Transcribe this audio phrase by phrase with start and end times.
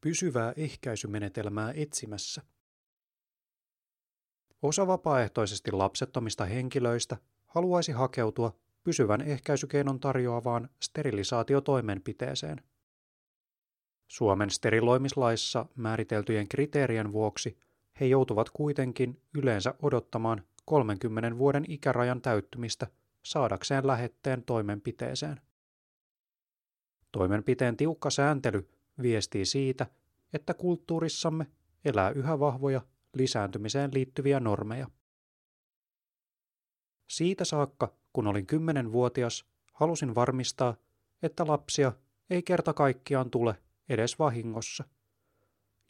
[0.00, 2.42] pysyvää ehkäisymenetelmää etsimässä.
[4.62, 12.62] Osa vapaaehtoisesti lapsettomista henkilöistä haluaisi hakeutua pysyvän ehkäisykeinon tarjoavaan sterilisaatiotoimenpiteeseen.
[14.08, 17.58] Suomen steriloimislaissa määriteltyjen kriteerien vuoksi
[18.00, 22.86] he joutuvat kuitenkin yleensä odottamaan 30 vuoden ikärajan täyttymistä
[23.22, 25.40] saadakseen lähetteen toimenpiteeseen.
[27.12, 28.68] Toimenpiteen tiukka sääntely
[29.02, 29.86] viestii siitä,
[30.32, 31.46] että kulttuurissamme
[31.84, 32.80] elää yhä vahvoja
[33.14, 34.86] lisääntymiseen liittyviä normeja.
[37.08, 40.74] Siitä saakka, kun olin kymmenenvuotias, halusin varmistaa,
[41.22, 41.92] että lapsia
[42.30, 43.56] ei kerta kaikkiaan tule
[43.88, 44.84] edes vahingossa.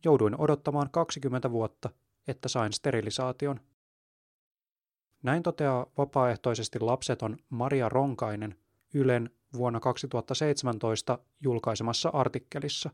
[0.04, 1.90] Jouduin odottamaan 20 vuotta,
[2.28, 3.60] että sain sterilisaation.
[5.22, 8.56] Näin toteaa vapaaehtoisesti lapseton Maria Ronkainen
[8.94, 12.90] Ylen vuonna 2017 julkaisemassa artikkelissa.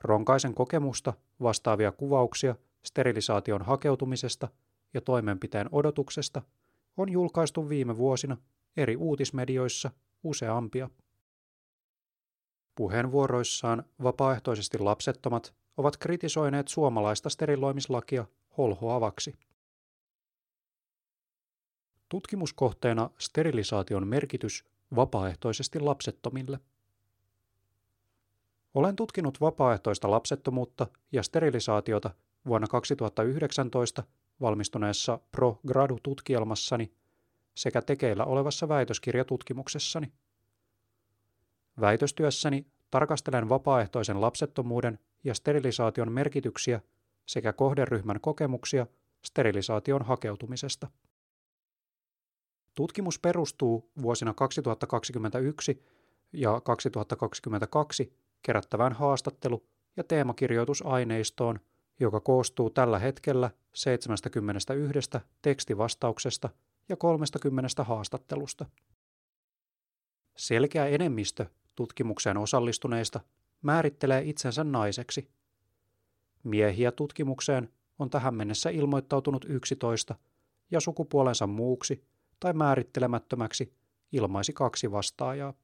[0.00, 4.48] Ronkaisen kokemusta vastaavia kuvauksia sterilisaation hakeutumisesta
[4.94, 6.42] ja toimenpiteen odotuksesta
[6.96, 8.36] on julkaistu viime vuosina
[8.76, 9.90] eri uutismedioissa
[10.22, 10.90] useampia.
[12.74, 18.24] Puheenvuoroissaan vapaaehtoisesti lapsettomat ovat kritisoineet suomalaista steriloimislakia
[18.58, 19.34] holhoavaksi.
[22.08, 24.64] Tutkimuskohteena sterilisaation merkitys
[24.96, 26.58] vapaaehtoisesti lapsettomille.
[28.74, 32.10] Olen tutkinut vapaaehtoista lapsettomuutta ja sterilisaatiota
[32.46, 34.02] vuonna 2019
[34.40, 36.92] valmistuneessa Pro Gradu-tutkielmassani
[37.54, 40.12] sekä tekeillä olevassa väitöskirjatutkimuksessani.
[41.80, 46.80] Väitöstyössäni tarkastelen vapaaehtoisen lapsettomuuden ja sterilisaation merkityksiä
[47.26, 48.86] sekä kohderyhmän kokemuksia
[49.24, 50.90] sterilisaation hakeutumisesta.
[52.74, 55.82] Tutkimus perustuu vuosina 2021
[56.32, 61.60] ja 2022 kerättävään haastattelu- ja teemakirjoitusaineistoon,
[62.00, 65.10] joka koostuu tällä hetkellä 71
[65.42, 66.48] tekstivastauksesta
[66.88, 68.66] ja 30 haastattelusta.
[70.36, 73.20] Selkeä enemmistö tutkimukseen osallistuneista
[73.62, 75.28] määrittelee itsensä naiseksi.
[76.44, 77.68] Miehiä tutkimukseen
[77.98, 80.14] on tähän mennessä ilmoittautunut 11
[80.70, 82.04] ja sukupuolensa muuksi
[82.40, 83.72] tai määrittelemättömäksi
[84.12, 85.54] ilmaisi kaksi vastaajaa.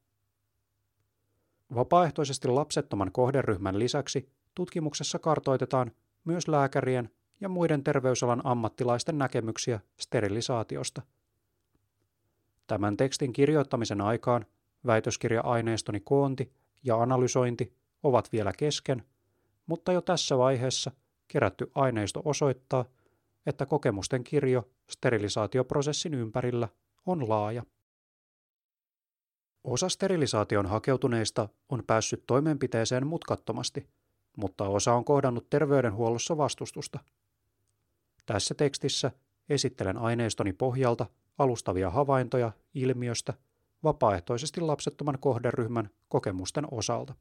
[1.75, 5.91] Vapaaehtoisesti lapsettoman kohderyhmän lisäksi tutkimuksessa kartoitetaan
[6.23, 7.09] myös lääkärien
[7.41, 11.01] ja muiden terveysalan ammattilaisten näkemyksiä sterilisaatiosta.
[12.67, 14.45] Tämän tekstin kirjoittamisen aikaan
[14.85, 17.73] väitöskirja-aineistoni koonti ja analysointi
[18.03, 19.03] ovat vielä kesken,
[19.65, 20.91] mutta jo tässä vaiheessa
[21.27, 22.85] kerätty aineisto osoittaa,
[23.45, 26.69] että kokemusten kirjo sterilisaatioprosessin ympärillä
[27.05, 27.63] on laaja.
[29.63, 33.87] Osa sterilisaation hakeutuneista on päässyt toimenpiteeseen mutkattomasti,
[34.37, 36.99] mutta osa on kohdannut terveydenhuollossa vastustusta.
[38.25, 39.11] Tässä tekstissä
[39.49, 41.05] esittelen aineistoni pohjalta
[41.37, 43.33] alustavia havaintoja ilmiöstä
[43.83, 47.15] vapaaehtoisesti lapsettoman kohderyhmän kokemusten osalta.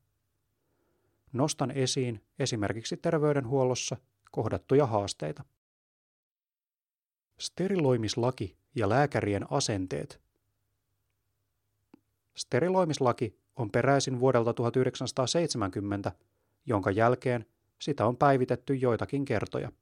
[1.32, 3.96] Nostan esiin esimerkiksi terveydenhuollossa
[4.30, 5.44] kohdattuja haasteita.
[7.40, 10.20] Steriloimislaki ja lääkärien asenteet.
[12.36, 16.12] Steriloimislaki on peräisin vuodelta 1970,
[16.66, 17.46] jonka jälkeen
[17.78, 19.72] sitä on päivitetty joitakin kertoja.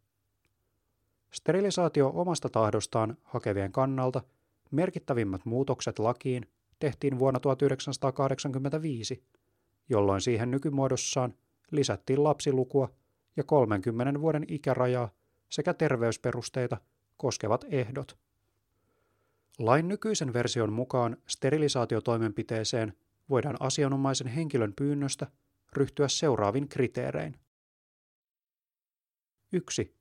[1.31, 4.23] Sterilisaatio omasta tahdostaan hakevien kannalta
[4.71, 6.47] merkittävimmät muutokset lakiin
[6.79, 9.25] tehtiin vuonna 1985,
[9.89, 11.35] jolloin siihen nykymuodossaan
[11.71, 12.89] lisättiin lapsilukua
[13.37, 15.11] ja 30 vuoden ikärajaa
[15.49, 16.77] sekä terveysperusteita
[17.19, 18.19] koskevat ehdot.
[19.59, 22.93] Lain nykyisen version mukaan sterilisaatiotoimenpiteeseen
[23.31, 25.27] voidaan asianomaisen henkilön pyynnöstä
[25.73, 27.37] ryhtyä seuraavin kriteerein.
[29.53, 29.95] 1.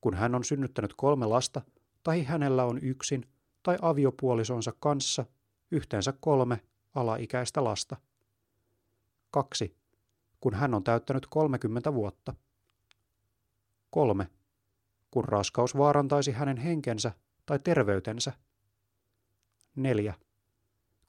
[0.00, 1.62] Kun hän on synnyttänyt kolme lasta
[2.02, 3.28] tai hänellä on yksin
[3.62, 5.24] tai aviopuolisonsa kanssa
[5.70, 6.60] yhteensä kolme
[6.94, 7.96] alaikäistä lasta.
[9.30, 9.76] 2.
[10.40, 12.34] Kun hän on täyttänyt 30 vuotta.
[13.90, 14.28] 3
[15.10, 17.12] kun raskaus vaarantaisi hänen henkensä
[17.46, 18.32] tai terveytensä.
[19.76, 20.14] 4.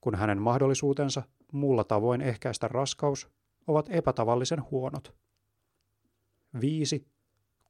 [0.01, 3.29] Kun hänen mahdollisuutensa muulla tavoin ehkäistä raskaus
[3.67, 5.15] ovat epätavallisen huonot.
[6.61, 7.07] 5.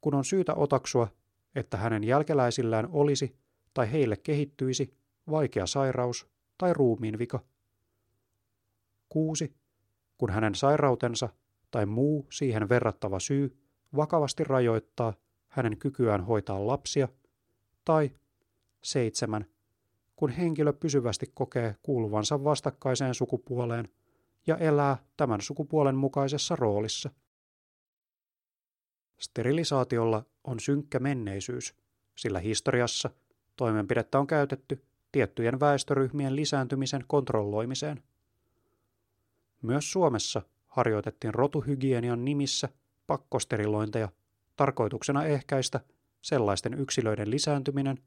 [0.01, 1.07] Kun on syytä otaksua,
[1.55, 3.35] että hänen jälkeläisillään olisi
[3.73, 4.97] tai heille kehittyisi
[5.29, 7.39] vaikea sairaus tai ruumiinvika.
[9.09, 9.55] 6.
[10.17, 11.29] Kun hänen sairautensa
[11.71, 13.57] tai muu siihen verrattava syy
[13.95, 15.13] vakavasti rajoittaa
[15.51, 17.07] hänen kykyään hoitaa lapsia,
[17.85, 18.11] tai
[18.83, 19.45] seitsemän,
[20.15, 23.89] kun henkilö pysyvästi kokee kuuluvansa vastakkaiseen sukupuoleen
[24.47, 27.09] ja elää tämän sukupuolen mukaisessa roolissa.
[29.17, 31.75] Sterilisaatiolla on synkkä menneisyys,
[32.15, 33.09] sillä historiassa
[33.55, 38.03] toimenpidettä on käytetty tiettyjen väestöryhmien lisääntymisen kontrolloimiseen.
[39.61, 42.69] Myös Suomessa harjoitettiin rotuhygienian nimissä
[43.07, 44.09] pakkosterilointeja
[44.55, 45.79] tarkoituksena ehkäistä
[46.21, 47.97] sellaisten yksilöiden lisääntyminen,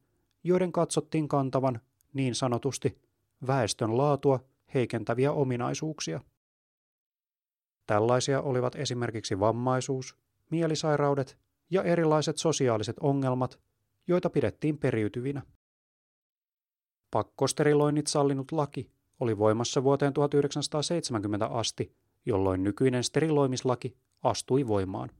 [0.44, 1.80] joiden katsottiin kantavan
[2.12, 2.98] niin sanotusti
[3.46, 4.40] väestön laatua
[4.74, 6.20] heikentäviä ominaisuuksia.
[7.86, 10.16] Tällaisia olivat esimerkiksi vammaisuus,
[10.50, 11.38] mielisairaudet
[11.70, 13.60] ja erilaiset sosiaaliset ongelmat,
[14.06, 15.42] joita pidettiin periytyvinä.
[17.10, 18.90] Pakkosteriloinnit sallinut laki
[19.20, 25.10] oli voimassa vuoteen 1970 asti, jolloin nykyinen steriloimislaki astui voimaan.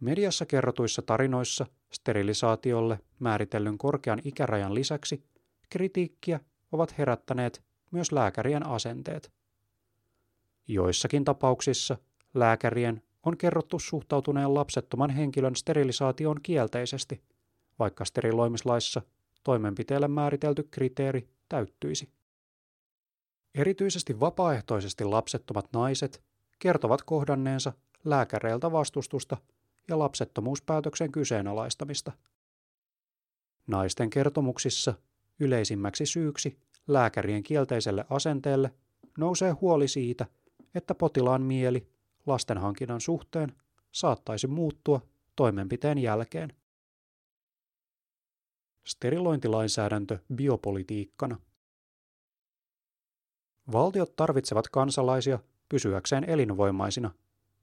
[0.00, 5.24] Mediassa kerrotuissa tarinoissa sterilisaatiolle määritellyn korkean ikärajan lisäksi
[5.70, 6.40] kritiikkiä
[6.72, 9.32] ovat herättäneet myös lääkärien asenteet.
[10.68, 11.98] Joissakin tapauksissa
[12.34, 17.22] lääkärien on kerrottu suhtautuneen lapsettoman henkilön sterilisaatioon kielteisesti,
[17.78, 19.02] vaikka steriloimislaissa
[19.44, 22.08] toimenpiteelle määritelty kriteeri täyttyisi.
[23.54, 26.22] Erityisesti vapaaehtoisesti lapsettomat naiset
[26.58, 27.72] kertovat kohdanneensa
[28.04, 29.36] lääkäreiltä vastustusta
[29.88, 32.12] ja lapsettomuuspäätöksen kyseenalaistamista.
[33.66, 34.94] Naisten kertomuksissa
[35.40, 38.74] yleisimmäksi syyksi lääkärien kielteiselle asenteelle
[39.18, 40.26] nousee huoli siitä,
[40.74, 41.88] että potilaan mieli
[42.26, 43.54] lastenhankinnan suhteen
[43.92, 45.00] saattaisi muuttua
[45.36, 46.52] toimenpiteen jälkeen.
[48.86, 51.36] Sterilointilainsäädäntö biopolitiikkana.
[53.72, 55.38] Valtiot tarvitsevat kansalaisia
[55.68, 57.10] pysyäkseen elinvoimaisina,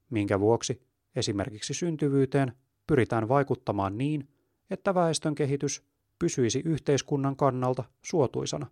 [0.10, 0.82] minkä vuoksi
[1.16, 2.54] esimerkiksi syntyvyyteen
[2.88, 4.28] pyritään vaikuttamaan niin,
[4.70, 5.84] että väestön kehitys
[6.20, 8.68] pysyisi yhteiskunnan kannalta suotuisana.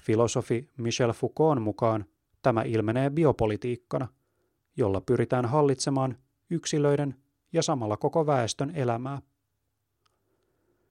[0.00, 2.04] Filosofi Michel Foucault mukaan
[2.42, 4.08] tämä ilmenee biopolitiikkana,
[4.76, 6.16] jolla pyritään hallitsemaan
[6.50, 7.14] yksilöiden
[7.52, 9.22] ja samalla koko väestön elämää.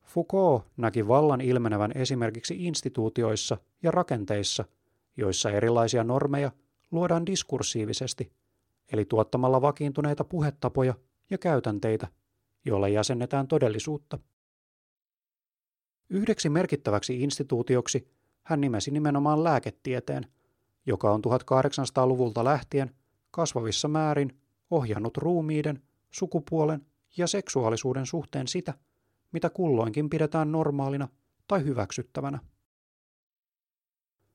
[0.03, 4.65] Foucault näki vallan ilmenevän esimerkiksi instituutioissa ja rakenteissa,
[5.17, 6.51] joissa erilaisia normeja
[6.91, 8.31] luodaan diskursiivisesti,
[8.91, 10.93] eli tuottamalla vakiintuneita puhetapoja
[11.29, 12.07] ja käytänteitä,
[12.65, 14.19] joilla jäsennetään todellisuutta.
[16.09, 18.11] Yhdeksi merkittäväksi instituutioksi
[18.43, 20.27] hän nimesi nimenomaan lääketieteen,
[20.85, 22.95] joka on 1800-luvulta lähtien
[23.31, 24.39] kasvavissa määrin
[24.71, 25.81] ohjannut ruumiiden,
[26.11, 26.85] sukupuolen
[27.17, 28.73] ja seksuaalisuuden suhteen sitä,
[29.31, 31.07] mitä kulloinkin pidetään normaalina
[31.47, 32.39] tai hyväksyttävänä.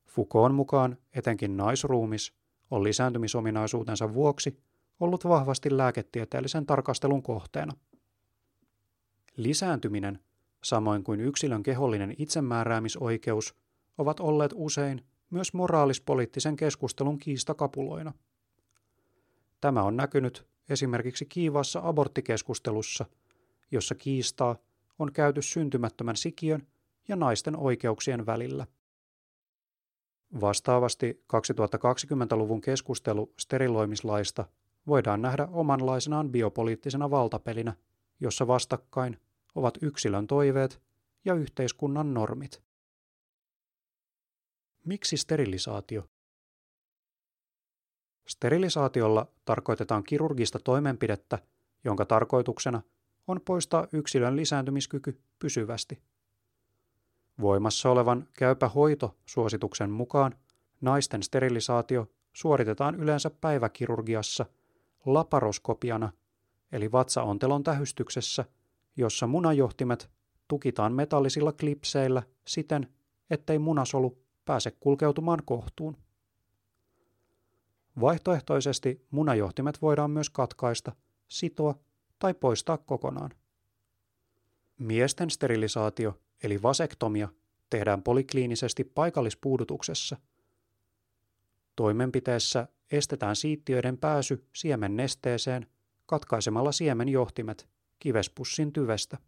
[0.07, 2.40] Foucaultin mukaan etenkin naisruumis
[2.71, 4.61] on lisääntymisominaisuutensa vuoksi
[5.01, 7.73] ollut vahvasti lääketieteellisen tarkastelun kohteena.
[9.37, 10.19] Lisääntyminen,
[10.65, 13.55] samoin kuin yksilön kehollinen itsemääräämisoikeus,
[13.99, 18.13] ovat olleet usein myös moraalispoliittisen keskustelun kiistakapuloina.
[19.61, 23.07] Tämä on näkynyt esimerkiksi kiivaassa aborttikeskustelussa,
[23.71, 24.57] jossa kiistaa
[24.99, 26.67] on käyty syntymättömän sikiön
[27.09, 28.67] ja naisten oikeuksien välillä.
[30.41, 34.45] Vastaavasti 2020-luvun keskustelu steriloimislaista
[34.87, 37.77] voidaan nähdä omanlaisenaan biopoliittisena valtapelinä,
[38.21, 39.19] jossa vastakkain
[39.55, 40.83] ovat yksilön toiveet
[41.25, 42.63] ja yhteiskunnan normit.
[44.85, 46.09] Miksi sterilisaatio?
[48.27, 51.39] Sterilisaatiolla tarkoitetaan kirurgista toimenpidettä,
[51.85, 52.83] jonka tarkoituksena
[53.27, 56.03] on poistaa yksilön lisääntymiskyky pysyvästi.
[57.41, 60.35] Voimassa olevan käypä hoito suosituksen mukaan
[60.81, 64.47] naisten sterilisaatio suoritetaan yleensä päiväkirurgiassa
[65.07, 66.13] laparoskopiana
[66.73, 68.45] eli vatsaontelon tähystyksessä,
[68.97, 70.11] jossa munajohtimet
[70.49, 72.89] tukitaan metallisilla klipseillä siten,
[73.31, 75.97] ettei munasolu pääse kulkeutumaan kohtuun.
[78.01, 80.93] Vaihtoehtoisesti munajohtimet voidaan myös katkaista,
[81.29, 81.75] sitoa
[82.19, 83.31] tai poistaa kokonaan.
[84.79, 87.29] Miesten sterilisaatio eli vasektomia
[87.71, 90.17] tehdään polikliinisesti paikallispuudutuksessa.
[91.77, 95.67] Toimenpiteessä estetään siittiöiden pääsy siemen nesteeseen
[96.07, 97.69] katkaisemalla siemenjohtimet
[97.99, 99.19] kivespussin tyvestä.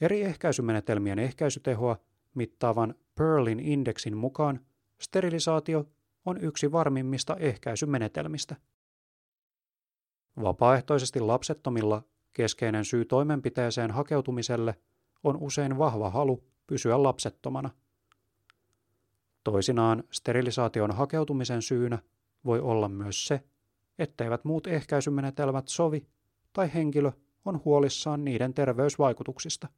[0.00, 1.96] Eri ehkäisymenetelmien ehkäisytehoa
[2.34, 4.60] mittaavan Pearlin indeksin mukaan
[5.00, 5.84] sterilisaatio
[6.24, 8.56] on yksi varmimmista ehkäisymenetelmistä.
[10.42, 14.74] Vapaaehtoisesti lapsettomilla keskeinen syy toimenpiteeseen hakeutumiselle
[15.24, 17.70] on usein vahva halu pysyä lapsettomana.
[19.44, 21.98] Toisinaan sterilisaation hakeutumisen syynä
[22.44, 23.44] voi olla myös se,
[23.98, 26.06] etteivät muut ehkäisymenetelmät sovi
[26.52, 27.12] tai henkilö
[27.44, 29.68] on huolissaan niiden terveysvaikutuksista.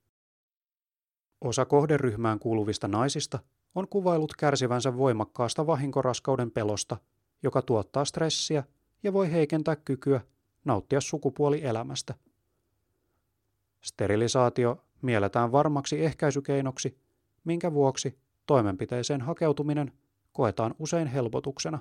[1.40, 3.38] Osa kohderyhmään kuuluvista naisista
[3.74, 6.96] on kuvailut kärsivänsä voimakkaasta vahinkoraskauden pelosta,
[7.42, 8.64] joka tuottaa stressiä
[9.02, 10.20] ja voi heikentää kykyä
[10.64, 12.14] nauttia sukupuolielämästä.
[13.80, 16.98] Sterilisaatio mielletään varmaksi ehkäisykeinoksi,
[17.44, 19.92] minkä vuoksi toimenpiteeseen hakeutuminen
[20.32, 21.78] koetaan usein helpotuksena.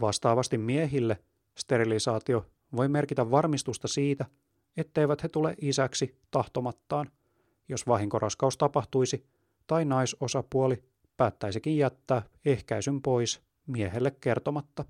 [0.00, 1.18] Vastaavasti miehille
[1.58, 4.24] sterilisaatio voi merkitä varmistusta siitä,
[4.76, 7.10] etteivät he tule isäksi tahtomattaan,
[7.68, 9.26] jos vahinkoraskaus tapahtuisi
[9.66, 10.84] tai naisosapuoli
[11.16, 14.84] päättäisikin jättää ehkäisyn pois miehelle kertomatta.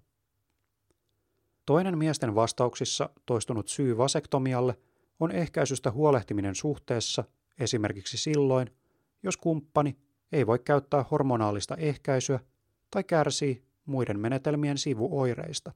[1.66, 4.78] Toinen miesten vastauksissa toistunut syy vasektomialle
[5.20, 7.24] on ehkäisystä huolehtiminen suhteessa
[7.58, 8.70] esimerkiksi silloin,
[9.22, 9.98] jos kumppani
[10.32, 12.40] ei voi käyttää hormonaalista ehkäisyä
[12.90, 15.72] tai kärsii muiden menetelmien sivuoireista.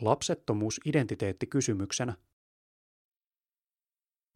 [0.00, 2.14] Lapsettomuus identiteettikysymyksenä.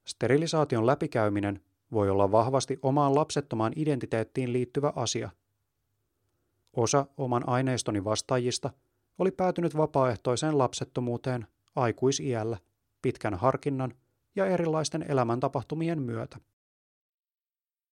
[0.07, 1.61] Sterilisaation läpikäyminen
[1.93, 5.31] voi olla vahvasti omaan lapsettomaan identiteettiin liittyvä asia.
[6.73, 8.71] Osa oman aineistoni vastaajista
[9.19, 11.47] oli päätynyt vapaaehtoiseen lapsettomuuteen
[11.77, 12.59] aikuisiällä,
[13.03, 13.95] pitkän harkinnan
[14.37, 16.39] ja erilaisten elämäntapahtumien myötä.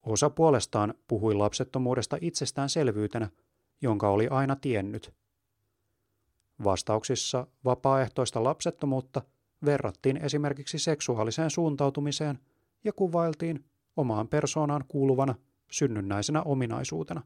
[0.03, 3.31] Osa puolestaan puhui lapsettomuudesta itsestäänselvyytenä,
[3.81, 5.15] jonka oli aina tiennyt.
[6.65, 9.23] Vastauksissa vapaaehtoista lapsettomuutta
[9.65, 12.39] verrattiin esimerkiksi seksuaaliseen suuntautumiseen
[12.85, 13.65] ja kuvailtiin
[13.97, 15.35] omaan persoonaan kuuluvana
[15.71, 17.23] synnynnäisenä ominaisuutena.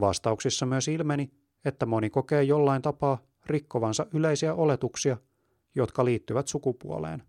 [0.00, 1.30] Vastauksissa myös ilmeni,
[1.64, 5.16] että moni kokee jollain tapaa rikkovansa yleisiä oletuksia,
[5.74, 7.22] jotka liittyvät sukupuoleen.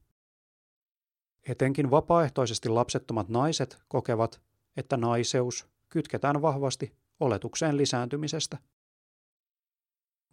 [1.48, 4.41] Etenkin vapaaehtoisesti lapsettomat naiset kokevat,
[4.77, 8.58] että naiseus kytketään vahvasti oletukseen lisääntymisestä.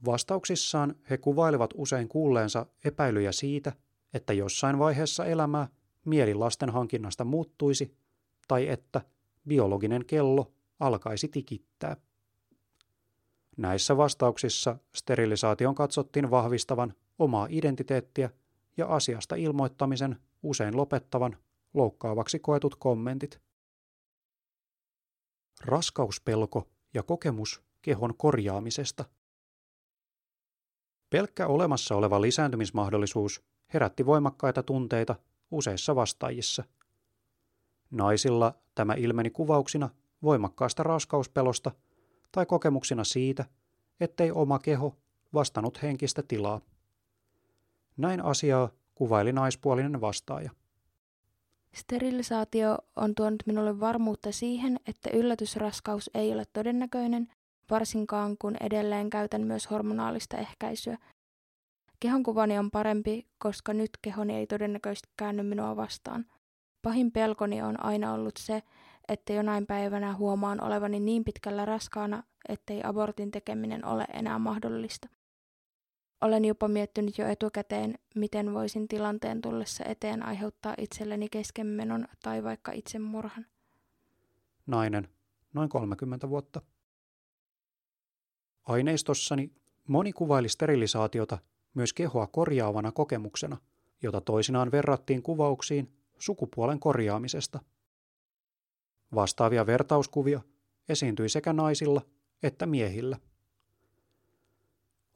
[0.04, 3.72] Vastauksissaan he kuvailivat usein kuulleensa epäilyjä siitä,
[4.14, 5.68] että jossain vaiheessa elämää
[6.04, 7.96] mieli lasten hankinnasta muuttuisi
[8.48, 9.00] tai että
[9.48, 11.96] biologinen kello alkaisi tikittää.
[13.58, 18.30] Näissä vastauksissa sterilisaation katsottiin vahvistavan omaa identiteettiä
[18.76, 21.36] ja asiasta ilmoittamisen usein lopettavan
[21.74, 23.40] loukkaavaksi koetut kommentit.
[25.64, 29.04] Raskauspelko ja kokemus kehon korjaamisesta.
[31.10, 33.42] Pelkkä olemassa oleva lisääntymismahdollisuus
[33.74, 35.16] herätti voimakkaita tunteita
[35.50, 36.64] useissa vastaajissa.
[37.90, 39.88] Naisilla tämä ilmeni kuvauksina
[40.22, 41.70] voimakkaasta raskauspelosta
[42.32, 43.44] tai kokemuksina siitä,
[44.00, 44.96] ettei oma keho
[45.34, 46.60] vastannut henkistä tilaa.
[47.96, 50.50] Näin asiaa kuvaili naispuolinen vastaaja.
[51.74, 57.28] Sterilisaatio on tuonut minulle varmuutta siihen, että yllätysraskaus ei ole todennäköinen,
[57.70, 60.98] varsinkaan kun edelleen käytän myös hormonaalista ehkäisyä.
[62.00, 66.26] Kehonkuvani on parempi, koska nyt kehoni ei todennäköisesti käänny minua vastaan.
[66.82, 68.62] Pahin pelkoni on aina ollut se,
[69.08, 75.08] että jonain päivänä huomaan olevani niin pitkällä raskaana, ettei abortin tekeminen ole enää mahdollista.
[76.20, 82.72] Olen jopa miettinyt jo etukäteen, miten voisin tilanteen tullessa eteen aiheuttaa itselleni keskenmenon tai vaikka
[82.72, 83.46] itsemurhan.
[84.66, 85.08] Nainen,
[85.54, 86.62] noin 30 vuotta.
[88.64, 89.50] Aineistossani
[89.88, 91.38] moni kuvaili sterilisaatiota
[91.74, 93.56] myös kehoa korjaavana kokemuksena,
[94.02, 97.60] jota toisinaan verrattiin kuvauksiin sukupuolen korjaamisesta.
[99.14, 100.40] Vastaavia vertauskuvia
[100.88, 102.02] esiintyi sekä naisilla
[102.42, 103.18] että miehillä.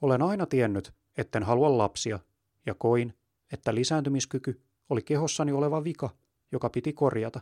[0.03, 2.19] Olen aina tiennyt, etten halua lapsia,
[2.67, 3.15] ja koin,
[3.53, 6.11] että lisääntymiskyky oli kehossani oleva vika,
[6.53, 7.41] joka piti korjata.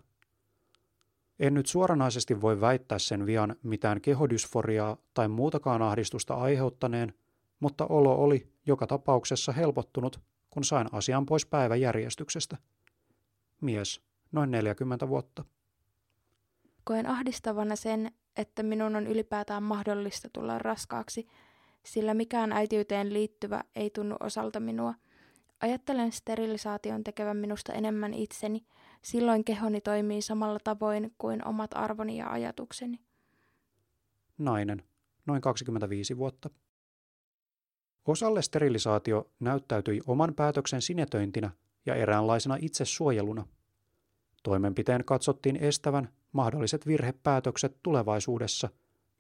[1.39, 7.15] En nyt suoranaisesti voi väittää sen vian mitään kehodysforiaa tai muutakaan ahdistusta aiheuttaneen,
[7.61, 12.57] mutta olo oli joka tapauksessa helpottunut, kun sain asian pois päiväjärjestyksestä.
[13.61, 14.01] Mies,
[14.33, 15.45] noin 40 vuotta.
[16.91, 21.27] Koen ahdistavana sen, että minun on ylipäätään mahdollista tulla raskaaksi–
[21.85, 24.95] sillä mikään äitiyteen liittyvä ei tunnu osalta minua.
[25.61, 28.67] Ajattelen sterilisaation tekevän minusta enemmän itseni,
[29.03, 33.01] silloin kehoni toimii samalla tavoin kuin omat arvoni ja ajatukseni.
[34.39, 34.83] Nainen,
[35.27, 36.51] noin 25 vuotta.
[38.07, 41.51] Osalle sterilisaatio näyttäytyi oman päätöksen sinetöintinä
[41.87, 43.47] ja eräänlaisena itsesuojeluna.
[44.43, 48.69] Toimenpiteen katsottiin estävän mahdolliset virhepäätökset tulevaisuudessa,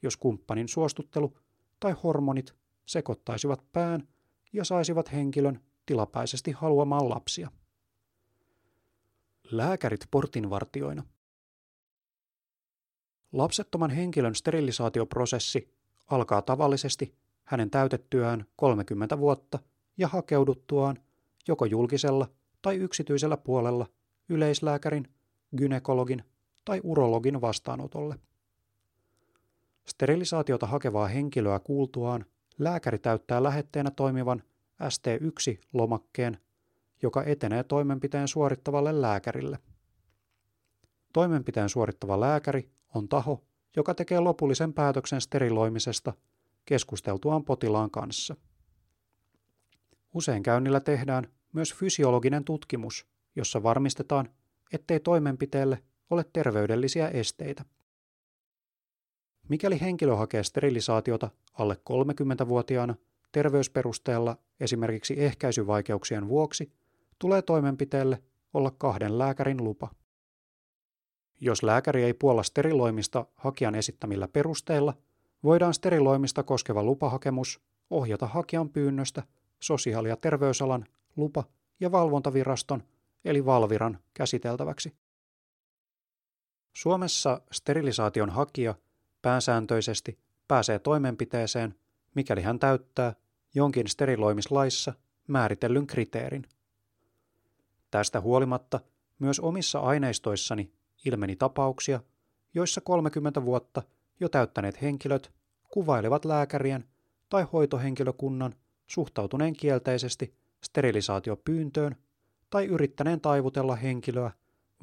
[0.03, 1.39] jos kumppanin suostuttelu
[1.81, 2.55] tai hormonit
[2.87, 4.09] sekoittaisivat pään
[4.53, 7.51] ja saisivat henkilön tilapäisesti haluamaan lapsia.
[9.51, 11.03] Lääkärit portinvartioina.
[13.33, 15.75] Lapsettoman henkilön sterilisaatioprosessi
[16.07, 17.15] alkaa tavallisesti
[17.45, 19.59] hänen täytettyään 30 vuotta
[19.99, 20.97] ja hakeuduttuaan
[21.49, 22.29] joko julkisella
[22.63, 23.87] tai yksityisellä puolella
[24.29, 25.09] yleislääkärin,
[25.57, 26.25] gynekologin
[26.65, 28.17] tai urologin vastaanotolle.
[29.87, 32.25] Sterilisaatiota hakevaa henkilöä kuultuaan
[32.61, 34.43] Lääkäri täyttää lähetteenä toimivan
[34.83, 36.39] ST1-lomakkeen,
[37.03, 39.59] joka etenee toimenpiteen suorittavalle lääkärille.
[41.13, 43.45] Toimenpiteen suorittava lääkäri on taho,
[43.77, 46.13] joka tekee lopullisen päätöksen steriloimisesta
[46.65, 48.37] keskusteltuaan potilaan kanssa.
[50.15, 54.29] Usein käynnillä tehdään myös fysiologinen tutkimus, jossa varmistetaan,
[54.73, 57.65] ettei toimenpiteelle ole terveydellisiä esteitä.
[59.49, 62.95] Mikäli henkilö hakee sterilisaatiota alle 30-vuotiaana
[63.33, 66.73] terveysperusteella esimerkiksi ehkäisyvaikeuksien vuoksi,
[67.19, 68.23] tulee toimenpiteelle
[68.55, 69.91] olla kahden lääkärin lupa.
[71.41, 74.95] Jos lääkäri ei puolla steriloimista hakijan esittämillä perusteilla,
[75.43, 79.23] voidaan steriloimista koskeva lupahakemus ohjata hakijan pyynnöstä
[79.61, 80.87] sosiaali- ja terveysalan
[81.17, 81.45] lupa-
[81.81, 82.83] ja valvontaviraston
[83.25, 84.93] eli Valviran käsiteltäväksi.
[86.73, 88.75] Suomessa sterilisaation hakija
[89.23, 91.75] pääsääntöisesti pääsee toimenpiteeseen,
[92.15, 93.15] mikäli hän täyttää
[93.55, 94.93] jonkin steriloimislaissa
[95.29, 96.47] määritellyn kriteerin.
[97.91, 98.81] Tästä huolimatta
[99.19, 100.73] myös omissa aineistoissani
[101.05, 102.01] ilmeni tapauksia,
[102.55, 103.83] joissa 30 vuotta
[104.21, 105.33] jo täyttäneet henkilöt
[105.69, 106.85] kuvailevat lääkärien
[107.29, 108.55] tai hoitohenkilökunnan
[108.87, 110.35] suhtautuneen kielteisesti
[110.65, 111.97] sterilisaatiopyyntöön
[112.51, 114.31] tai yrittäneen taivutella henkilöä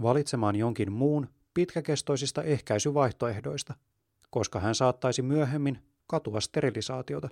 [0.02, 1.28] valitsemaan jonkin muun
[1.58, 3.74] pitkäkestoisista ehkäisyvaihtoehdoista,
[4.30, 7.30] koska hän saattaisi myöhemmin katua sterilisaatiota.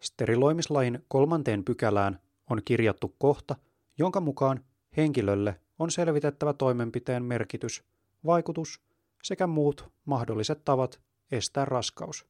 [0.00, 3.56] Steriloimislain kolmanteen pykälään on kirjattu kohta,
[3.98, 4.64] jonka mukaan
[4.96, 7.84] henkilölle on selvitettävä toimenpiteen merkitys,
[8.26, 8.80] vaikutus
[9.22, 11.00] sekä muut mahdolliset tavat
[11.32, 12.26] estää raskaus.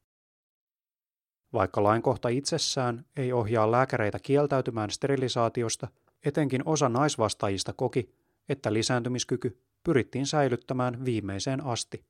[1.53, 5.89] Vaikka lainkohta itsessään ei ohjaa lääkäreitä kieltäytymään sterilisaatiosta,
[6.25, 8.15] etenkin osa naisvastaajista koki,
[8.49, 12.05] että lisääntymiskyky pyrittiin säilyttämään viimeiseen asti,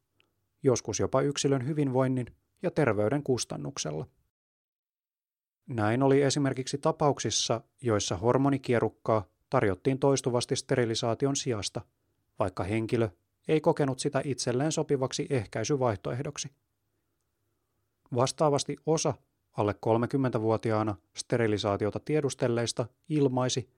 [0.63, 2.27] joskus jopa yksilön hyvinvoinnin
[2.63, 4.07] ja terveyden kustannuksella.
[5.67, 11.81] Näin oli esimerkiksi tapauksissa, joissa hormonikierukkaa tarjottiin toistuvasti sterilisaation sijasta,
[12.39, 13.09] vaikka henkilö
[13.49, 16.49] ei kokenut sitä itselleen sopivaksi ehkäisyvaihtoehdoksi.
[18.15, 19.15] Vastaavasti osa
[19.57, 23.71] alle 30-vuotiaana sterilisaatiota tiedustelleista ilmaisi,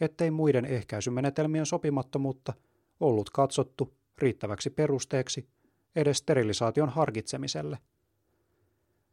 [0.00, 2.52] ettei muiden ehkäisymenetelmien sopimattomuutta
[3.00, 5.48] ollut katsottu riittäväksi perusteeksi
[5.96, 7.78] edes sterilisaation harkitsemiselle.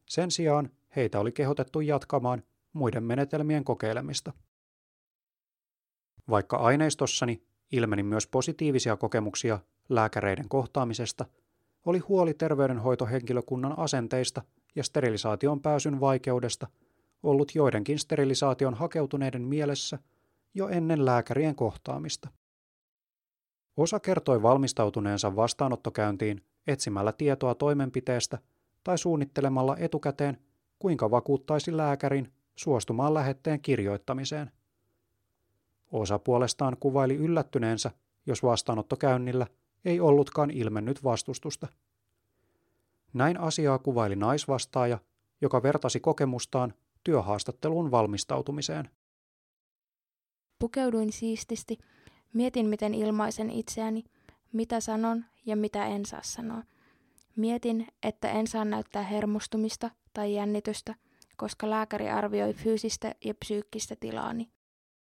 [0.06, 4.34] Sen sijaan heitä oli kehotettu jatkamaan muiden menetelmien kokeilemista.
[6.30, 11.26] Vaikka aineistossani ilmeni myös positiivisia kokemuksia lääkäreiden kohtaamisesta,
[11.86, 14.42] oli huoli terveydenhoitohenkilökunnan asenteista
[14.76, 16.68] ja sterilisaation pääsyn vaikeudesta
[17.24, 20.00] ollut joidenkin sterilisaation hakeutuneiden mielessä
[20.54, 22.30] jo ennen lääkärien kohtaamista.
[23.78, 28.38] Osa kertoi valmistautuneensa vastaanottokäyntiin etsimällä tietoa toimenpiteestä
[28.84, 30.38] tai suunnittelemalla etukäteen,
[30.80, 34.52] kuinka vakuuttaisi lääkärin suostumaan lähetteen kirjoittamiseen.
[35.92, 37.92] Osa puolestaan kuvaili yllättyneensä,
[38.26, 39.48] jos vastaanottokäynnillä
[39.86, 41.68] ei ollutkaan ilmennyt vastustusta.
[43.14, 45.00] Näin asiaa kuvaili naisvastaaja,
[45.42, 48.90] joka vertasi kokemustaan työhaastatteluun valmistautumiseen.
[50.60, 51.78] Pukeuduin siististi,
[52.34, 54.04] mietin miten ilmaisen itseäni,
[54.54, 56.64] mitä sanon ja mitä en saa sanoa.
[57.36, 60.96] Mietin, että en saa näyttää hermostumista tai jännitystä,
[61.38, 64.50] koska lääkäri arvioi fyysistä ja psyykkistä tilaani.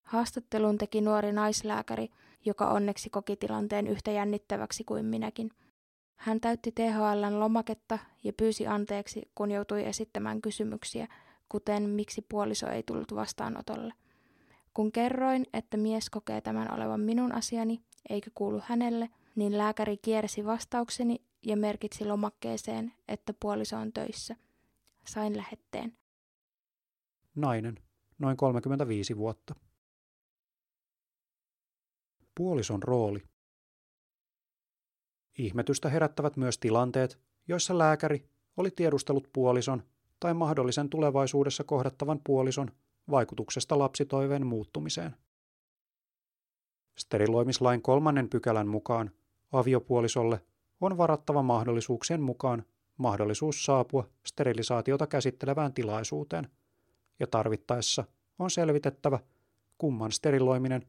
[0.02, 2.08] Haastattelun teki nuori naislääkäri,
[2.44, 5.50] joka onneksi koki tilanteen yhtä jännittäväksi kuin minäkin.
[6.16, 11.08] Hän täytti THLn lomaketta ja pyysi anteeksi, kun joutui esittämään kysymyksiä,
[11.48, 13.94] kuten miksi puoliso ei tullut vastaanotolle.
[14.74, 20.44] Kun kerroin, että mies kokee tämän olevan minun asiani, eikä kuulu hänelle, niin lääkäri kiersi
[20.44, 24.36] vastaukseni ja merkitsi lomakkeeseen, että puoliso on töissä.
[25.06, 25.98] Sain lähetteen.
[27.34, 27.78] Nainen,
[28.18, 29.54] noin 35 vuotta.
[32.34, 33.22] Puolison rooli.
[35.38, 39.82] Ihmetystä herättävät myös tilanteet, joissa lääkäri oli tiedustellut puolison
[40.20, 42.70] tai mahdollisen tulevaisuudessa kohdattavan puolison
[43.10, 45.16] vaikutuksesta lapsitoiveen muuttumiseen.
[46.98, 49.10] Steriloimislain kolmannen pykälän mukaan
[49.52, 50.40] aviopuolisolle
[50.80, 52.64] on varattava mahdollisuuksien mukaan
[52.96, 56.50] mahdollisuus saapua sterilisaatiota käsittelevään tilaisuuteen,
[57.20, 58.04] ja tarvittaessa
[58.38, 59.18] on selvitettävä,
[59.78, 60.86] kumman steriloiminen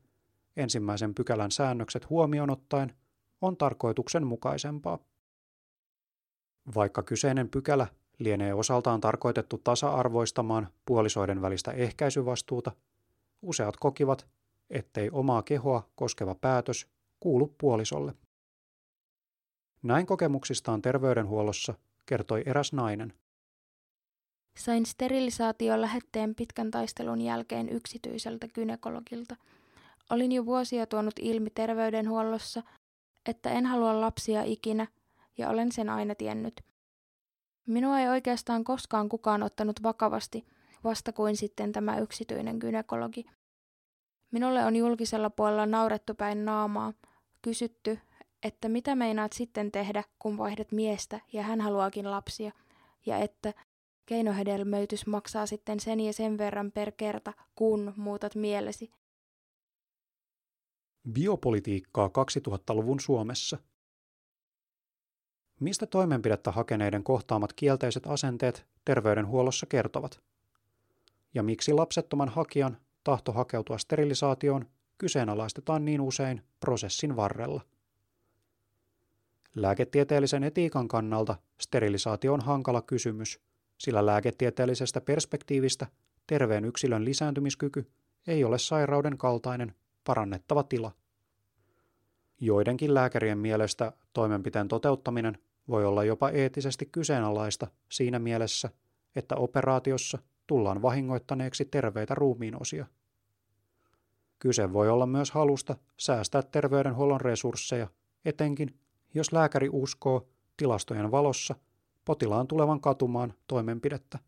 [0.57, 2.93] ensimmäisen pykälän säännökset huomioon ottaen
[3.41, 4.99] on tarkoituksenmukaisempaa.
[6.75, 7.87] Vaikka kyseinen pykälä
[8.19, 12.71] lienee osaltaan tarkoitettu tasa-arvoistamaan puolisoiden välistä ehkäisyvastuuta,
[13.41, 14.27] useat kokivat,
[14.69, 16.87] ettei omaa kehoa koskeva päätös
[17.19, 18.13] kuulu puolisolle.
[19.83, 21.73] Näin kokemuksistaan terveydenhuollossa
[22.05, 23.13] kertoi eräs nainen.
[24.57, 29.35] Sain sterilisaation lähetteen pitkän taistelun jälkeen yksityiseltä gynekologilta.
[30.09, 32.63] Olin jo vuosia tuonut ilmi terveydenhuollossa,
[33.25, 34.87] että en halua lapsia ikinä,
[35.37, 36.61] ja olen sen aina tiennyt.
[37.65, 40.45] Minua ei oikeastaan koskaan kukaan ottanut vakavasti,
[40.83, 43.25] vasta kuin sitten tämä yksityinen gynekologi.
[44.31, 46.93] Minulle on julkisella puolella naurettu päin naamaa,
[47.41, 47.99] kysytty,
[48.43, 52.51] että mitä meinaat sitten tehdä, kun vaihdat miestä ja hän haluaakin lapsia,
[53.05, 53.53] ja että
[54.05, 58.91] keinohedelmöitys maksaa sitten sen ja sen verran per kerta, kun muutat mielesi.
[61.11, 63.57] Biopolitiikkaa 2000-luvun Suomessa.
[65.59, 70.21] Mistä toimenpidettä hakeneiden kohtaamat kielteiset asenteet terveydenhuollossa kertovat?
[71.33, 74.65] Ja miksi lapsettoman hakijan tahto hakeutua sterilisaatioon
[74.97, 77.61] kyseenalaistetaan niin usein prosessin varrella?
[79.55, 83.39] Lääketieteellisen etiikan kannalta sterilisaatio on hankala kysymys,
[83.77, 85.87] sillä lääketieteellisestä perspektiivistä
[86.27, 87.91] terveen yksilön lisääntymiskyky
[88.27, 90.91] ei ole sairauden kaltainen parannettava tila.
[92.39, 98.69] Joidenkin lääkärien mielestä toimenpiteen toteuttaminen voi olla jopa eettisesti kyseenalaista siinä mielessä,
[99.15, 102.85] että operaatiossa tullaan vahingoittaneeksi terveitä ruumiinosia.
[104.39, 107.87] Kyse voi olla myös halusta säästää terveydenhuollon resursseja,
[108.25, 108.79] etenkin
[109.13, 111.55] jos lääkäri uskoo tilastojen valossa
[112.05, 114.19] potilaan tulevan katumaan toimenpidettä.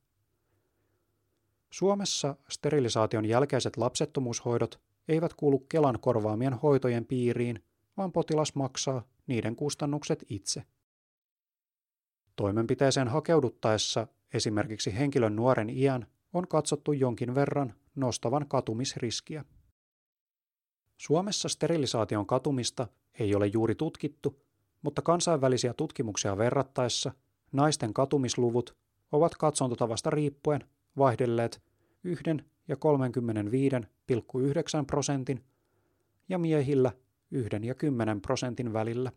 [1.69, 7.63] Suomessa sterilisaation jälkeiset lapsettomuushoidot eivät kuulu Kelan korvaamien hoitojen piiriin,
[7.97, 10.63] vaan potilas maksaa niiden kustannukset itse.
[12.37, 19.45] Toimenpiteeseen hakeuduttaessa esimerkiksi henkilön nuoren iän on katsottu jonkin verran nostavan katumisriskiä.
[20.97, 22.87] Suomessa sterilisaation katumista
[23.19, 24.41] ei ole juuri tutkittu,
[24.81, 27.11] mutta kansainvälisiä tutkimuksia verrattaessa
[27.51, 28.75] naisten katumisluvut
[29.11, 30.63] ovat katsontotavasta riippuen
[30.97, 31.63] vaihdelleet
[32.03, 32.23] 1
[32.67, 32.81] ja 35,9
[34.87, 35.43] prosentin
[36.29, 36.91] ja miehillä
[37.31, 39.11] 1 ja 10 prosentin välillä.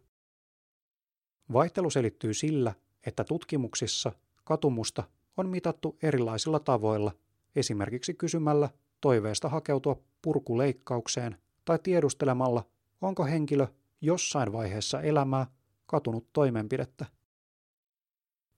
[1.52, 2.74] Vaihtelu selittyy sillä,
[3.07, 4.13] että tutkimuksissa
[4.45, 5.05] katumusta
[5.37, 7.13] on mitattu erilaisilla tavoilla,
[7.57, 8.69] esimerkiksi kysymällä
[9.01, 12.65] toiveesta hakeutua purkuleikkaukseen tai tiedustelemalla,
[13.01, 13.67] onko henkilö
[14.01, 15.47] jossain vaiheessa elämää
[15.87, 17.07] katunut toimenpidettä.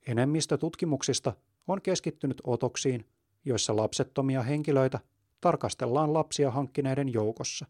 [0.07, 1.33] Enemmistö tutkimuksista
[1.67, 3.07] on keskittynyt otoksiin,
[3.45, 5.01] joissa lapsettomia henkilöitä
[5.41, 7.67] tarkastellaan lapsia hankkineiden joukossa.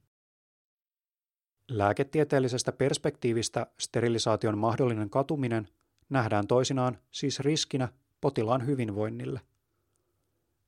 [1.69, 5.69] Lääketieteellisestä perspektiivistä sterilisaation mahdollinen katuminen
[6.12, 7.88] nähdään toisinaan siis riskinä
[8.20, 9.40] potilaan hyvinvoinnille.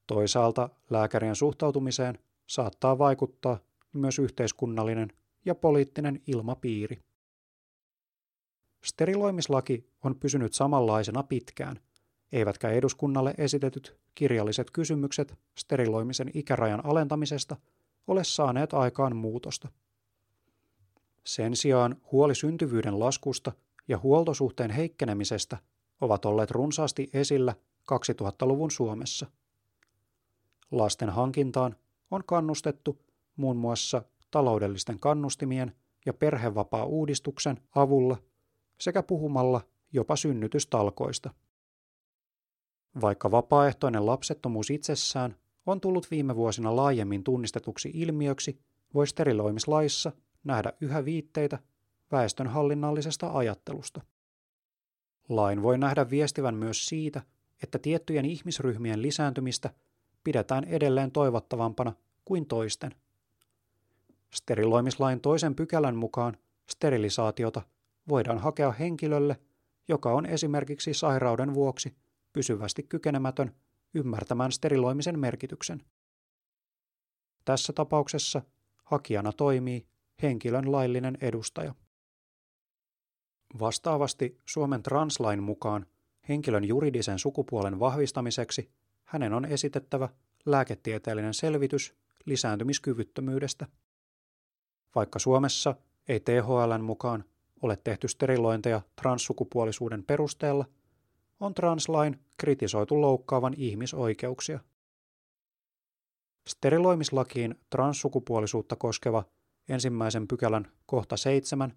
[0.06, 3.58] Toisaalta lääkärien suhtautumiseen saattaa vaikuttaa
[3.92, 5.12] myös yhteiskunnallinen
[5.44, 6.98] ja poliittinen ilmapiiri.
[8.84, 11.80] Steriloimislaki on pysynyt samanlaisena pitkään,
[12.32, 17.56] eivätkä eduskunnalle esitetyt kirjalliset kysymykset steriloimisen ikärajan alentamisesta
[18.06, 19.68] ole saaneet aikaan muutosta.
[21.24, 23.52] Sen sijaan huoli syntyvyyden laskusta
[23.88, 25.58] ja huoltosuhteen heikkenemisestä
[26.00, 27.54] ovat olleet runsaasti esillä
[27.92, 29.26] 2000-luvun Suomessa.
[30.70, 31.76] Lasten hankintaan
[32.10, 32.98] on kannustettu
[33.36, 35.72] muun muassa taloudellisten kannustimien
[36.06, 38.16] ja perhevapaa-uudistuksen avulla
[38.80, 39.60] sekä puhumalla
[39.92, 41.30] jopa synnytystalkoista.
[43.00, 48.58] Vaikka vapaaehtoinen lapsettomuus itsessään on tullut viime vuosina laajemmin tunnistetuksi ilmiöksi,
[48.94, 50.12] voi steriloimislaissa
[50.44, 51.58] nähdä yhä viitteitä
[52.14, 54.00] väestönhallinnallisesta ajattelusta.
[55.28, 57.22] Lain voi nähdä viestivän myös siitä,
[57.62, 59.70] että tiettyjen ihmisryhmien lisääntymistä
[60.24, 61.92] pidetään edelleen toivottavampana
[62.24, 62.94] kuin toisten.
[64.34, 66.36] Steriloimislain toisen pykälän mukaan
[66.68, 67.62] sterilisaatiota
[68.08, 69.36] voidaan hakea henkilölle,
[69.88, 71.96] joka on esimerkiksi sairauden vuoksi
[72.32, 73.54] pysyvästi kykenemätön
[73.94, 75.82] ymmärtämään steriloimisen merkityksen.
[77.44, 78.42] Tässä tapauksessa
[78.84, 79.86] hakijana toimii
[80.22, 81.74] henkilön laillinen edustaja.
[83.58, 85.86] Vastaavasti Suomen translain mukaan
[86.28, 88.70] henkilön juridisen sukupuolen vahvistamiseksi
[89.04, 90.08] hänen on esitettävä
[90.46, 93.66] lääketieteellinen selvitys lisääntymiskyvyttömyydestä.
[94.94, 95.74] Vaikka Suomessa
[96.08, 97.24] ei THLn mukaan
[97.62, 100.64] ole tehty sterilointeja transsukupuolisuuden perusteella,
[101.40, 104.60] on translain kritisoitu loukkaavan ihmisoikeuksia.
[106.48, 109.24] Steriloimislakiin transsukupuolisuutta koskeva
[109.68, 111.72] ensimmäisen pykälän kohta 7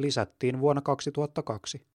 [0.00, 1.86] lisättiin vuonna 2002.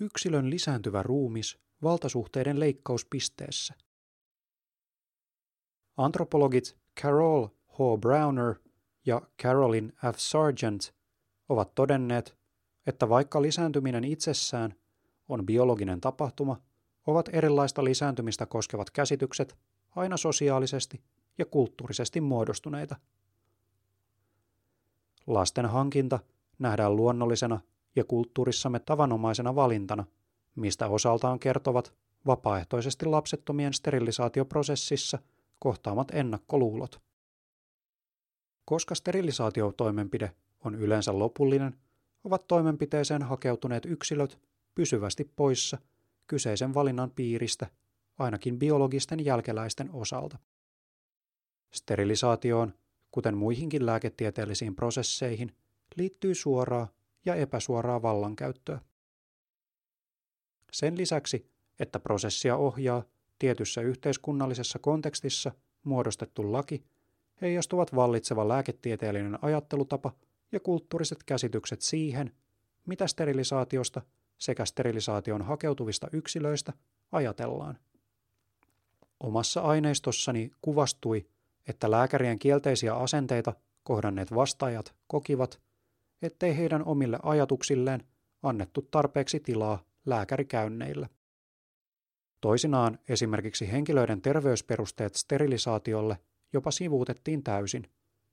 [0.00, 3.74] Yksilön lisääntyvä ruumis valtasuhteiden leikkauspisteessä.
[5.96, 8.00] Antropologit Carol H.
[8.00, 8.54] Browner
[9.06, 10.18] ja Carolyn F.
[10.18, 10.94] Sargent
[11.48, 12.36] ovat todenneet,
[12.86, 14.74] että vaikka lisääntyminen itsessään
[15.28, 16.62] on biologinen tapahtuma,
[17.06, 19.56] ovat erilaista lisääntymistä koskevat käsitykset
[19.96, 21.02] aina sosiaalisesti
[21.38, 22.96] ja kulttuurisesti muodostuneita.
[25.26, 26.18] Lasten hankinta
[26.58, 27.60] nähdään luonnollisena
[27.96, 30.04] ja kulttuurissamme tavanomaisena valintana,
[30.56, 31.94] mistä osaltaan kertovat
[32.26, 35.18] vapaaehtoisesti lapsettomien sterilisaatioprosessissa
[35.58, 37.00] kohtaamat ennakkoluulot.
[38.64, 40.32] Koska sterilisaatiotoimenpide
[40.64, 41.76] on yleensä lopullinen,
[42.24, 44.38] ovat toimenpiteeseen hakeutuneet yksilöt
[44.74, 45.78] pysyvästi poissa
[46.26, 47.66] kyseisen valinnan piiristä
[48.18, 50.38] ainakin biologisten jälkeläisten osalta.
[51.74, 52.74] Sterilisaatioon,
[53.14, 55.56] kuten muihinkin lääketieteellisiin prosesseihin,
[55.96, 56.88] liittyy suoraa
[57.24, 58.80] ja epäsuoraa vallankäyttöä.
[60.72, 63.04] Sen lisäksi, että prosessia ohjaa
[63.38, 65.52] tietyssä yhteiskunnallisessa kontekstissa
[65.84, 66.84] muodostettu laki,
[67.40, 70.12] heijastuvat vallitseva lääketieteellinen ajattelutapa
[70.52, 72.32] ja kulttuuriset käsitykset siihen,
[72.86, 74.02] mitä sterilisaatiosta
[74.38, 76.72] sekä sterilisaation hakeutuvista yksilöistä
[77.12, 77.78] ajatellaan.
[79.20, 81.26] Omassa aineistossani kuvastui,
[81.68, 85.60] että lääkärien kielteisiä asenteita kohdanneet vastaajat kokivat,
[86.22, 88.04] ettei heidän omille ajatuksilleen
[88.42, 91.08] annettu tarpeeksi tilaa lääkärikäynneillä.
[92.40, 96.18] Toisinaan esimerkiksi henkilöiden terveysperusteet sterilisaatiolle
[96.52, 97.90] jopa sivuutettiin täysin,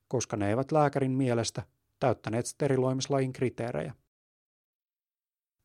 [0.08, 1.64] koska ne eivät lääkärin mielestä
[2.00, 3.94] täyttäneet steriloimislain kriteerejä.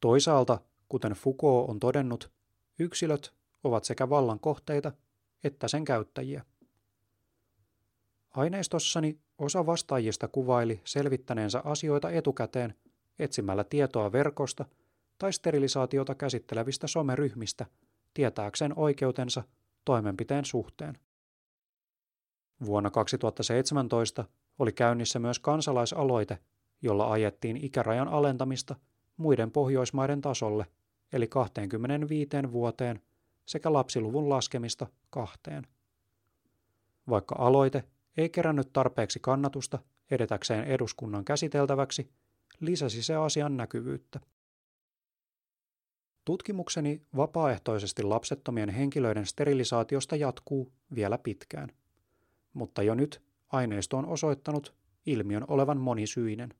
[0.00, 2.32] Toisaalta, kuten Foucault on todennut,
[2.78, 4.92] yksilöt ovat sekä vallan kohteita
[5.44, 6.44] että sen käyttäjiä.
[8.36, 12.74] Aineistossani osa vastaajista kuvaili selvittäneensä asioita etukäteen
[13.18, 14.64] etsimällä tietoa verkosta
[15.18, 17.66] tai sterilisaatiota käsittelevistä someryhmistä
[18.14, 19.42] tietääkseen oikeutensa
[19.84, 20.98] toimenpiteen suhteen.
[22.64, 24.24] Vuonna 2017
[24.58, 26.38] oli käynnissä myös kansalaisaloite,
[26.82, 28.76] jolla ajettiin ikärajan alentamista
[29.16, 30.66] muiden Pohjoismaiden tasolle,
[31.12, 33.00] eli 25 vuoteen,
[33.46, 35.66] sekä lapsiluvun laskemista kahteen.
[37.08, 37.84] Vaikka aloite
[38.16, 39.78] ei kerännyt tarpeeksi kannatusta
[40.10, 42.10] edetäkseen eduskunnan käsiteltäväksi,
[42.60, 44.20] lisäsi se asian näkyvyyttä.
[46.24, 51.68] Tutkimukseni vapaaehtoisesti lapsettomien henkilöiden sterilisaatiosta jatkuu vielä pitkään,
[52.52, 54.74] mutta jo nyt aineisto on osoittanut
[55.06, 56.54] ilmiön olevan monisyinen.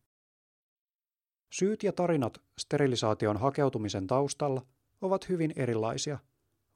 [1.52, 4.66] Syyt ja tarinat sterilisaation hakeutumisen taustalla
[5.00, 6.18] ovat hyvin erilaisia,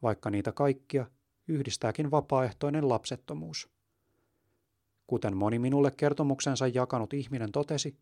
[0.03, 1.07] vaikka niitä kaikkia
[1.49, 3.69] yhdistääkin vapaaehtoinen lapsettomuus.
[5.11, 7.97] Kuten moni minulle kertomuksensa jakanut ihminen totesi,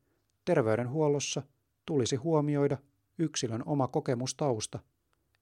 [0.44, 1.42] terveydenhuollossa
[1.86, 2.78] tulisi huomioida
[3.18, 4.78] yksilön oma kokemustausta,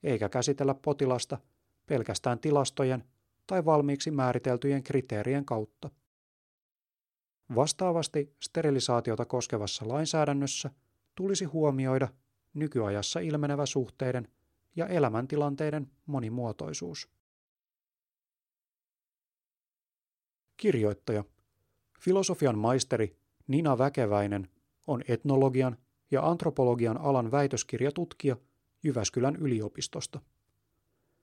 [0.02, 1.38] eikä käsitellä potilasta
[1.86, 3.04] pelkästään tilastojen
[3.46, 5.90] tai valmiiksi määriteltyjen kriteerien kautta.
[7.54, 10.70] Vastaavasti sterilisaatiota koskevassa lainsäädännössä
[11.14, 12.08] tulisi huomioida
[12.54, 14.28] nykyajassa ilmenevä suhteiden
[14.76, 17.08] ja elämäntilanteiden monimuotoisuus.
[20.56, 21.24] Kirjoittaja,
[22.00, 23.16] filosofian maisteri
[23.48, 24.48] Nina Väkeväinen
[24.86, 25.76] on etnologian
[26.10, 28.36] ja antropologian alan väitöskirjatutkija
[28.82, 30.20] Jyväskylän yliopistosta.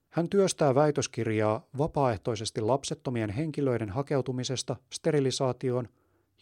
[0.10, 5.90] Hän työstää väitöskirjaa vapaaehtoisesti lapsettomien henkilöiden hakeutumisesta sterilisaatioon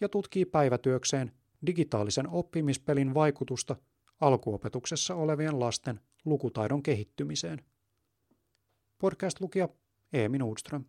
[0.01, 1.31] ja tutkii päivätyökseen
[1.65, 3.75] digitaalisen oppimispelin vaikutusta
[4.21, 7.61] alkuopetuksessa olevien lasten lukutaidon kehittymiseen.
[8.97, 9.69] Podcast-lukija
[10.13, 10.85] Eemi Nordström.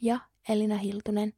[0.00, 1.32] Ja Elina Hiltunen.